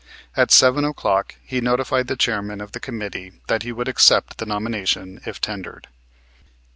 At 0.35 0.49
7 0.49 0.83
o'clock 0.83 1.35
he 1.43 1.61
notified 1.61 2.07
the 2.07 2.15
chairman 2.15 2.59
of 2.59 2.71
the 2.71 2.79
committee 2.79 3.33
that 3.45 3.61
he 3.61 3.71
would 3.71 3.87
accept 3.87 4.39
the 4.39 4.47
nomination 4.47 5.21
if 5.27 5.39
tendered. 5.39 5.87